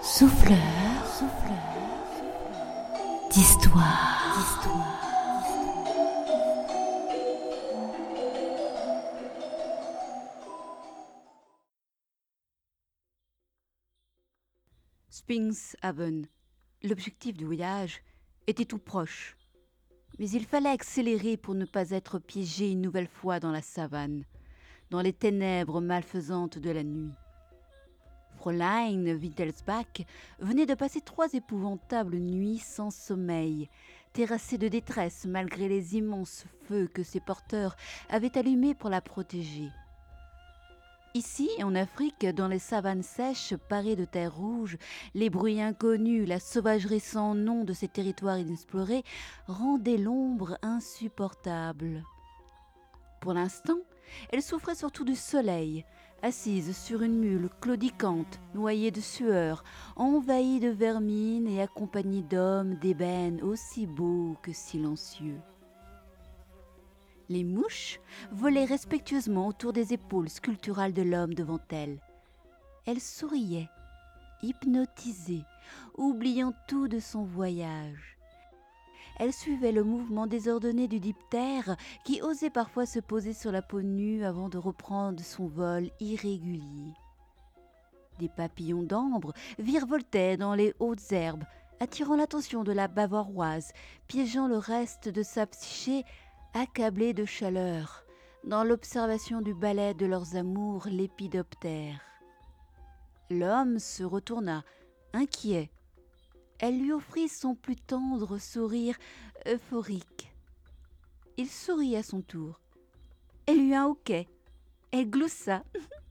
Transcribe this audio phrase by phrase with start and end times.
[0.00, 1.68] Souffleur, souffleur
[3.30, 4.34] d'histoire.
[4.36, 5.08] d'histoire.
[15.82, 16.26] Haven.
[16.82, 18.00] L'objectif du voyage
[18.46, 19.36] était tout proche.
[20.18, 24.24] Mais il fallait accélérer pour ne pas être piégé une nouvelle fois dans la savane,
[24.90, 27.12] dans les ténèbres malfaisantes de la nuit.
[28.38, 30.06] Fräulein Wittelsbach
[30.38, 33.68] venait de passer trois épouvantables nuits sans sommeil,
[34.12, 37.76] terrassée de détresse malgré les immenses feux que ses porteurs
[38.08, 39.68] avaient allumés pour la protéger.
[41.14, 44.78] Ici, en Afrique, dans les savanes sèches parées de terre rouge,
[45.14, 49.02] les bruits inconnus, la sauvagerie sans nom de ces territoires inexplorés
[49.48, 52.04] rendaient l'ombre insupportable.
[53.20, 53.80] Pour l'instant,
[54.30, 55.84] elle souffrait surtout du soleil,
[56.22, 59.64] assise sur une mule claudicante, noyée de sueur,
[59.96, 65.40] envahie de vermine et accompagnée d'hommes d'ébène aussi beaux que silencieux.
[67.28, 68.00] Les mouches
[68.32, 72.00] volaient respectueusement autour des épaules sculpturales de l'homme devant elle.
[72.86, 73.68] Elle souriait,
[74.42, 75.44] hypnotisée,
[75.96, 78.17] oubliant tout de son voyage.
[79.18, 83.82] Elle suivait le mouvement désordonné du diptère qui osait parfois se poser sur la peau
[83.82, 86.92] nue avant de reprendre son vol irrégulier.
[88.20, 91.44] Des papillons d'ambre virevoltaient dans les hautes herbes,
[91.80, 93.72] attirant l'attention de la bavaroise,
[94.06, 96.04] piégeant le reste de sa psyché
[96.54, 98.04] accablés de chaleur,
[98.44, 102.00] dans l'observation du ballet de leurs amours lépidoptères.
[103.30, 104.64] L'homme se retourna,
[105.12, 105.70] inquiet.
[106.58, 108.96] Elle lui offrit son plus tendre sourire
[109.46, 110.32] euphorique.
[111.36, 112.60] Il sourit à son tour.
[113.46, 114.28] Elle eut un hoquet.
[114.90, 115.62] Elle gloussa.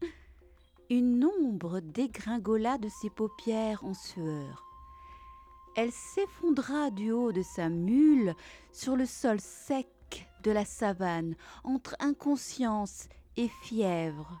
[0.90, 4.64] Une ombre dégringola de ses paupières en sueur.
[5.76, 8.34] Elle s'effondra du haut de sa mule
[8.70, 9.88] sur le sol sec
[10.42, 11.34] de la savane,
[11.64, 14.40] entre inconscience et fièvre.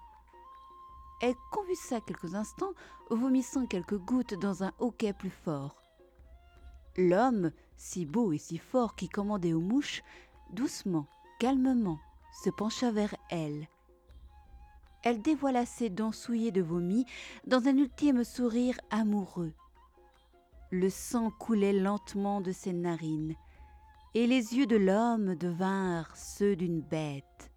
[1.22, 2.74] Elle convulsa quelques instants,
[3.10, 5.83] vomissant quelques gouttes dans un hoquet plus fort.
[6.96, 10.02] L'homme, si beau et si fort qui commandait aux mouches,
[10.52, 11.06] doucement,
[11.40, 11.98] calmement,
[12.44, 13.68] se pencha vers elle.
[15.02, 17.04] Elle dévoila ses dents souillées de vomi
[17.46, 19.52] dans un ultime sourire amoureux.
[20.70, 23.34] Le sang coulait lentement de ses narines
[24.14, 27.50] et les yeux de l'homme devinrent ceux d'une bête.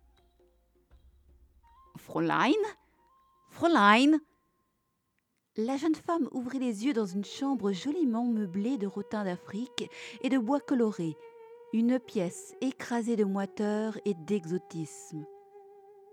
[1.96, 2.52] Fräulein?
[3.50, 4.20] Fräulein?
[5.60, 9.90] La jeune femme ouvrit les yeux dans une chambre joliment meublée de rotins d'Afrique
[10.22, 11.18] et de bois colorés,
[11.74, 15.26] une pièce écrasée de moiteur et d'exotisme.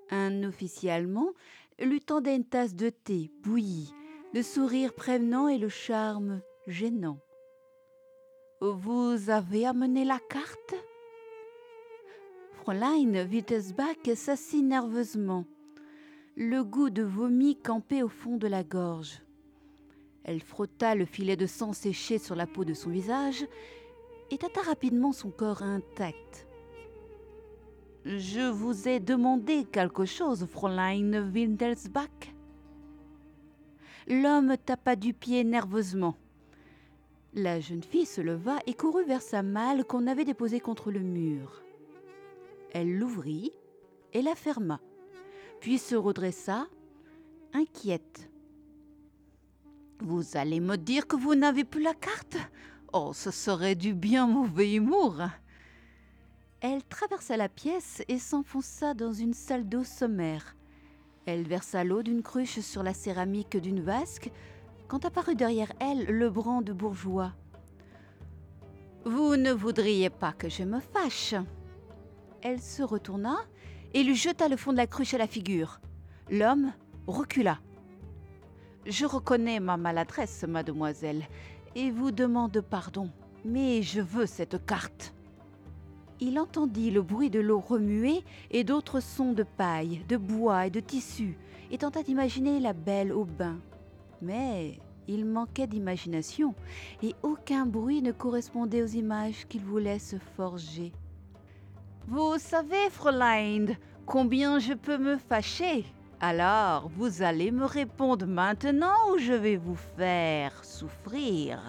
[0.09, 1.35] Un officier allemand
[1.79, 3.93] lui tendait une tasse de thé bouillie,
[4.33, 7.19] le sourire prévenant et le charme gênant.
[8.63, 10.75] Vous avez amené la carte?
[12.55, 15.45] Fräulein Wittelsbach s'assit nerveusement,
[16.35, 19.21] le goût de vomi campait au fond de la gorge.
[20.25, 23.47] Elle frotta le filet de sang séché sur la peau de son visage
[24.31, 26.47] et tâta rapidement son corps intact.
[28.07, 32.35] Je vous ai demandé quelque chose, Fräulein Wittelsbach.
[34.07, 36.17] L'homme tapa du pied nerveusement.
[37.35, 41.01] La jeune fille se leva et courut vers sa malle qu'on avait déposée contre le
[41.01, 41.63] mur.
[42.73, 43.53] Elle l'ouvrit
[44.13, 44.81] et la ferma,
[45.61, 46.67] puis se redressa,
[47.53, 48.31] inquiète.
[50.01, 52.37] Vous allez me dire que vous n'avez plus la carte
[52.93, 55.23] Oh, ce serait du bien mauvais humour
[56.61, 60.57] Elle traversa la pièce et s'enfonça dans une salle d'eau sommaire.
[61.27, 64.31] Elle versa l'eau d'une cruche sur la céramique d'une vasque,
[64.89, 66.31] quand apparut derrière elle le
[66.63, 67.33] de bourgeois.
[69.05, 71.35] Vous ne voudriez pas que je me fâche
[72.43, 73.37] Elle se retourna
[73.93, 75.81] et lui jeta le fond de la cruche à la figure.
[76.31, 76.73] L'homme
[77.07, 77.59] recula.
[78.87, 81.23] Je reconnais ma maladresse, mademoiselle,
[81.75, 83.09] et vous demande pardon,
[83.43, 85.15] mais je veux cette carte.
[86.21, 90.71] Il entendit le bruit de l'eau remuer et d'autres sons de paille, de bois et
[90.71, 91.39] de tissu,
[91.71, 93.59] et tenta d'imaginer la belle au bain.
[94.21, 94.79] Mais
[95.09, 96.55] il manquait d'imagination
[97.03, 100.93] et aucun bruit ne correspondait aux images qu'il voulait se forger.
[102.07, 105.87] Vous savez, Fräulein, combien je peux me fâcher.
[106.21, 111.61] Alors, vous allez me répondre maintenant ou je vais vous faire souffrir?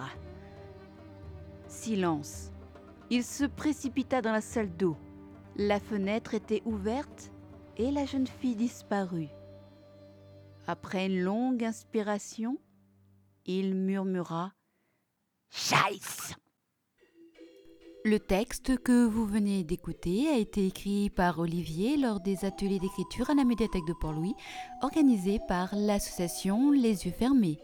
[1.67, 2.51] Silence.
[3.09, 4.97] Il se précipita dans la salle d'eau.
[5.55, 7.31] La fenêtre était ouverte
[7.77, 9.29] et la jeune fille disparut.
[10.67, 12.57] Après une longue inspiration,
[13.45, 14.53] il murmura
[15.49, 16.35] Scheiße
[18.07, 23.31] Le texte que vous venez d'écouter a été écrit par Olivier lors des ateliers d'écriture
[23.31, 24.35] à la médiathèque de Port-Louis,
[24.83, 27.57] organisés par l'association Les Yeux Fermés.